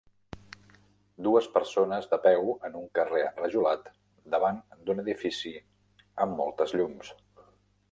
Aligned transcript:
Dues 1.27 1.49
persones 1.57 2.07
de 2.13 2.19
peu 2.23 2.49
en 2.69 2.79
un 2.79 2.87
carrer 3.01 3.21
enrajolat 3.27 3.93
davant 4.37 4.59
d'un 4.89 5.05
edifici 5.05 5.55
amb 6.27 6.37
moltes 6.43 6.77
llums. 6.81 7.17